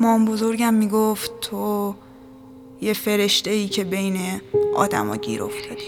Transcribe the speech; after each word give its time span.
مام 0.00 0.24
بزرگم 0.24 0.74
می‌گفت 0.74 1.40
تو 1.40 1.94
یه 2.80 2.92
فرشته 2.92 3.50
ای 3.50 3.68
که 3.68 3.84
بین 3.84 4.40
آدما 4.76 5.16
گیر 5.16 5.42
افتادی. 5.42 5.84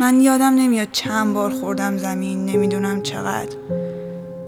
من 0.00 0.20
یادم 0.20 0.54
نمیاد 0.54 0.88
چند 0.92 1.34
بار 1.34 1.50
خوردم 1.50 1.96
زمین 1.96 2.44
نمی‌دونم 2.44 3.02
چقدر. 3.02 3.56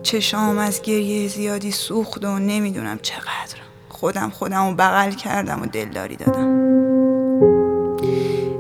چشام 0.02 0.58
از 0.58 0.82
گریه 0.82 1.28
زیادی 1.28 1.70
سوخت 1.70 2.24
و 2.24 2.38
نمی‌دونم 2.38 2.98
چقدر. 3.02 3.56
خودم 3.88 4.30
خودم 4.30 4.68
رو 4.68 4.74
بغل 4.74 5.10
کردم 5.10 5.62
و 5.62 5.66
دلداری 5.66 6.16
دادم. 6.16 6.48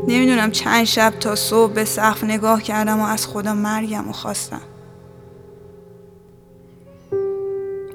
نمی‌دونم 0.08 0.50
چند 0.50 0.84
شب 0.84 1.10
تا 1.10 1.34
صبح 1.34 1.72
به 1.72 1.84
سقف 1.84 2.24
نگاه 2.24 2.62
کردم 2.62 3.00
و 3.00 3.04
از 3.04 3.26
خدا 3.26 3.54
مرگم 3.54 4.08
و 4.08 4.12
خواستم. 4.12 4.60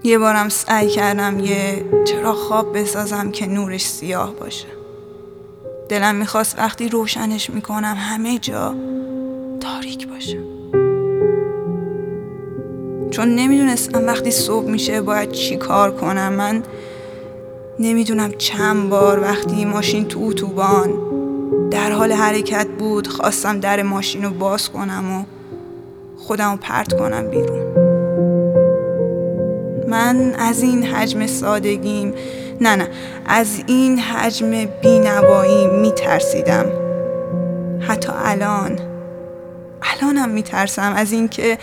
یه 0.08 0.18
بارم 0.18 0.50
سعی 0.50 0.90
کردم 0.90 1.40
یه 1.40 1.86
چرا 2.06 2.34
خواب 2.34 2.78
بسازم 2.78 3.32
که 3.32 3.46
نورش 3.46 3.86
سیاه 3.86 4.34
باشه. 4.36 4.68
دلم 5.90 6.16
می‌خواست 6.16 6.60
وقتی 6.60 6.90
روشنش 6.90 7.50
می‌کنم 7.50 7.96
همه 8.00 8.40
جا 8.40 8.76
تاریک 9.60 10.08
باشه. 10.08 10.40
چون 13.12 13.36
نمی‌دونستم 13.36 14.08
وقتی 14.08 14.32
صبح 14.32 14.66
میشه 14.66 15.02
باید 15.02 15.32
چی 15.32 15.56
کار 15.56 15.92
کنم. 15.92 16.34
من 16.34 16.64
نمی‌دونم 17.80 18.32
چند 18.32 18.90
بار 18.90 19.20
وقتی 19.20 19.66
ماشین 19.66 20.06
تو 20.06 20.20
اتوبان 20.24 20.94
در 21.70 21.92
حال 21.92 22.12
حرکت 22.12 22.68
بود 22.68 23.08
خواستم 23.08 23.60
در 23.60 23.84
ماشین 23.84 24.24
رو 24.24 24.30
باز 24.30 24.70
کنم 24.70 25.12
و 25.12 25.24
خودم 26.18 26.52
رو 26.52 26.58
پرت 26.58 27.00
کنم 27.00 27.28
بیرون. 27.28 27.77
من 29.88 30.36
از 30.40 30.64
این 30.64 30.84
حجم 30.84 31.28
سادگیم 31.28 32.14
نه 32.62 32.76
نه 32.76 32.90
از 33.26 33.64
این 33.68 34.00
حجم 34.00 34.66
بینوایی 34.66 35.68
میترسیدم. 35.68 36.66
حتی 37.80 38.12
الان 38.16 38.80
الانم 39.82 40.30
میترسم 40.30 40.94
از 40.96 41.12
اینکه 41.12 41.58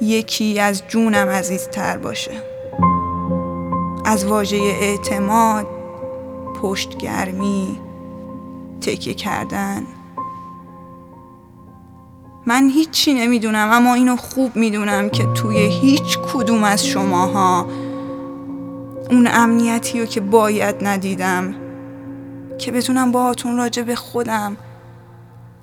یکی 0.00 0.60
از 0.60 0.82
جونم 0.88 1.28
عزیزتر 1.28 1.96
باشه. 1.96 2.32
از 4.04 4.24
واژه 4.24 4.56
اعتماد 4.56 5.66
پشتگرمی 6.62 7.80
تکیه 8.80 9.14
کردن. 9.14 9.86
من 12.46 12.68
هیچی 12.68 13.14
نمی‌دونم 13.14 13.68
اما 13.72 13.94
اینو 13.94 14.16
خوب 14.16 14.56
می‌دونم 14.56 15.10
که 15.10 15.26
توی 15.34 15.58
هیچ 15.58 16.18
کدوم 16.18 16.64
از 16.64 16.86
شماها 16.86 17.66
اون 19.10 19.28
امنیتی 19.32 20.00
رو 20.00 20.06
که 20.06 20.20
باید 20.20 20.74
ندیدم 20.80 21.54
که 22.58 22.72
بتونم 22.72 23.12
باهاتون 23.12 23.56
راجع 23.56 23.82
به 23.82 23.94
خودم 23.94 24.56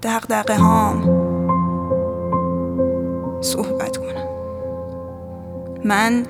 دقدقه 0.04 0.58
هام 0.58 1.04
صحبت 3.42 3.98
کنم. 3.98 4.28
من 5.86 6.26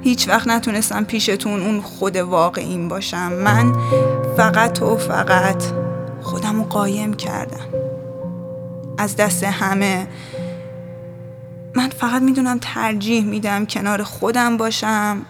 هیچ 0.00 0.28
وقت 0.28 0.48
نتونستم 0.48 1.04
پیشتون 1.04 1.62
اون 1.62 1.80
خود 1.80 2.16
واقعیم 2.16 2.88
باشم. 2.88 3.32
من 3.32 3.72
فقط 4.36 4.82
و 4.82 4.96
فقط 4.96 5.62
خودم 6.22 6.58
رو 6.58 6.64
قایم 6.64 7.14
کردم. 7.14 7.81
از 9.02 9.16
دست 9.16 9.44
همه. 9.44 10.06
من 11.74 11.88
فقط 11.88 12.22
می‌دونم 12.22 12.58
ترجیح 12.60 13.24
میدم 13.24 13.66
کنار 13.66 14.02
خودم 14.02 14.56
باشم 14.56 15.22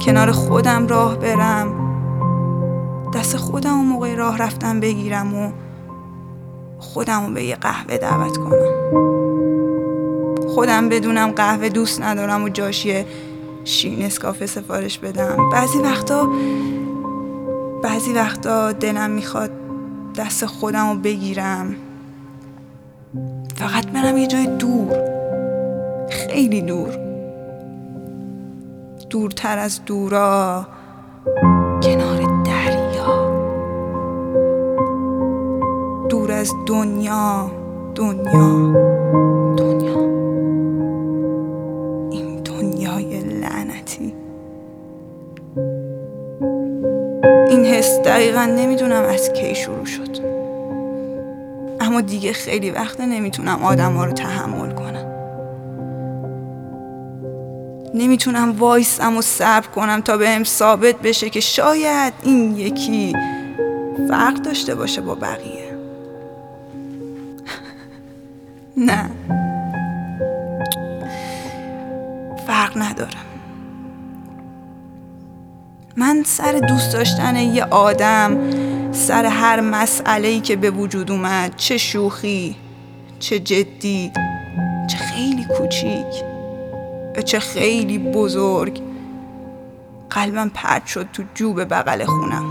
کنار 0.00 0.32
خودم 0.32 0.86
راه 0.86 1.18
برم 1.18 1.74
دست 3.14 3.36
خودم 3.36 3.80
و 3.80 3.82
موقع 3.82 4.14
راه 4.14 4.38
رفتم 4.38 4.80
بگیرم 4.80 5.34
و 5.34 5.52
خودم 6.78 7.26
رو 7.26 7.34
به 7.34 7.44
یه 7.44 7.56
قهوه 7.56 7.98
دعوت 7.98 8.36
کنم. 8.36 8.76
خودم 10.48 10.88
بدونم 10.88 11.30
قهوه 11.30 11.68
دوست 11.68 12.02
ندارم 12.02 12.44
و 12.44 12.48
جاشیه 12.48 13.06
شین 13.64 14.02
اسکافه 14.02 14.46
سفارش 14.46 14.98
بدم. 14.98 15.50
بعضی 15.52 15.78
وقتا 15.78 16.28
بعضی 17.82 18.12
وقتا 18.12 18.72
دلم 18.72 19.10
می‌خواد 19.10 19.50
دست 20.16 20.46
خودم 20.46 20.88
رو 20.90 20.98
بگیرم. 20.98 21.76
فقط 23.56 23.86
برم 23.86 24.16
یه 24.16 24.26
جای 24.26 24.46
دور. 24.46 24.96
خیلی 26.10 26.62
دور. 26.62 26.98
دورتر 29.10 29.58
از 29.58 29.84
دورا. 29.86 30.66
کنار 31.82 32.42
دریا. 32.44 33.36
دور 36.08 36.32
از 36.32 36.52
دنیا. 36.66 37.50
دنیا. 37.94 38.72
دنیا. 39.56 40.00
این 42.10 42.42
دنیای 42.42 43.20
لعنتی. 43.20 44.14
این 47.48 47.64
حس 47.64 48.00
دقیقا 48.00 48.44
نمی‌دونم 48.44 49.02
از 49.02 49.32
کی 49.32 49.54
شروع 49.54 49.84
شد. 49.84 50.05
اما 51.96 52.06
دیگه 52.06 52.32
خیلی 52.32 52.70
وقت 52.70 53.00
نمی‌تونم 53.00 53.64
آدم 53.64 53.92
ها 53.92 54.04
رو 54.04 54.12
تحمل 54.12 54.70
کنم. 54.70 55.06
نمی‌تونم 57.94 58.58
وایسم 58.58 59.16
و 59.16 59.22
صبر 59.22 59.66
کنم 59.66 60.00
تا 60.00 60.16
بهم 60.16 60.44
ثابت 60.44 60.96
بشه 61.02 61.30
که 61.30 61.40
شاید 61.40 62.12
این 62.22 62.56
یکی 62.56 63.12
فرق 64.08 64.34
داشته 64.34 64.74
باشه 64.74 65.00
با 65.00 65.14
بقیه. 65.14 65.78
نه. 68.88 69.10
فرق 72.46 72.78
ندارم 72.78 73.26
من 75.96 76.22
سر 76.26 76.52
دوست 76.52 76.92
داشتن 76.92 77.36
یه 77.36 77.64
آدم 77.64 78.38
سر 78.96 79.26
هر 79.26 79.60
مسئله 79.60 80.28
ای 80.28 80.40
که 80.40 80.56
به 80.56 80.70
وجود 80.70 81.10
اومد. 81.10 81.56
چه 81.56 81.78
شوخی 81.78 82.56
چه 83.18 83.38
جدی 83.38 84.12
چه 84.90 84.98
خیلی 84.98 85.46
کوچیک 85.58 86.24
چه 87.24 87.38
خیلی 87.38 87.98
بزرگ. 87.98 88.80
قلبم 90.10 90.50
پرد 90.54 90.86
شد 90.86 91.08
تو 91.12 91.22
جوب 91.34 91.64
بغل 91.64 92.04
خونم. 92.04 92.44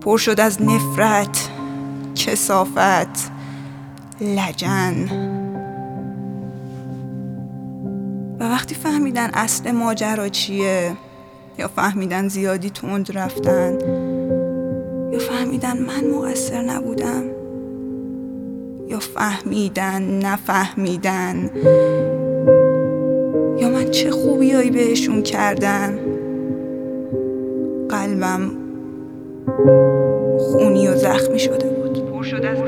پر 0.00 0.18
شد 0.18 0.40
از 0.40 0.62
نفرت 0.62 1.48
کسافت 2.14 3.32
لجن. 4.20 5.08
و 8.40 8.44
وقتی 8.44 8.74
فهمیدن 8.74 9.30
اصل 9.34 9.70
ماجرا 9.70 10.28
چیه 10.28 10.96
یا 11.58 11.68
فهمیدن 11.68 12.28
زیادی 12.28 12.70
تند 12.70 13.18
رفتن؟ 13.18 13.78
یا 15.12 15.18
فهمیدن 15.18 15.78
من 15.78 16.10
مقصر 16.10 16.62
نبودم؟ 16.62 17.22
یا 18.88 18.98
فهمیدن 18.98 20.02
نفهمیدن؟ 20.02 21.50
یا 23.58 23.68
من 23.68 23.90
چه 23.90 24.10
خوبیایی 24.10 24.70
بهشون 24.70 25.22
کردم؟ 25.22 25.98
قلبم 27.88 28.50
خونی 30.38 30.88
و 30.88 30.96
زخمی 30.96 31.38
شده 31.38 31.68
بود. 31.68 32.10
پر 32.12 32.22
شده 32.22 32.48
از 32.48 32.58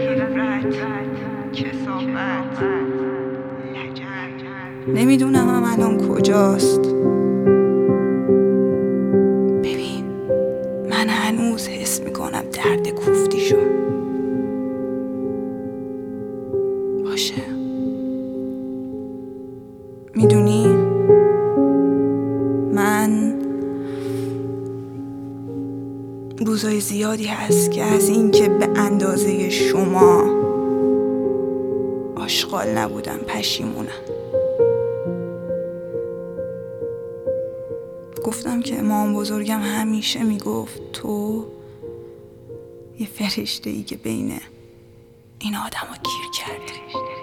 نمی‌دونم 4.89 5.49
هم 5.49 5.65
الان 5.73 6.09
کجاست. 6.09 6.81
هنوز 11.25 11.69
حس 11.69 12.01
می‌کنم 12.01 12.45
درد 12.53 12.89
کوفتیشو. 12.89 13.57
باشه. 17.05 17.43
می‌دونی؟ 20.15 20.67
من 22.75 23.35
روزای 26.47 26.81
زیادی 26.81 27.27
هست 27.27 27.71
که 27.71 27.83
از 27.83 28.09
اینکه 28.09 28.49
به 28.49 28.69
اندازه 28.77 29.51
شما 29.51 30.25
آشغال 32.17 32.69
نبودم 32.69 33.19
پشیمونم. 33.19 34.14
گفتم 38.25 38.61
که 38.61 38.79
امام 38.79 39.15
بزرگم 39.15 39.61
همیشه 39.61 40.23
می‌گفت 40.23 40.93
تو 40.93 41.45
یه 42.99 43.07
فرشته 43.07 43.71
ای 43.71 43.83
که 43.83 43.97
بین 43.97 44.41
این 45.39 45.55
آدم 45.57 45.89
رو 45.89 45.95
گیر 45.95 46.31
کرده. 46.35 47.14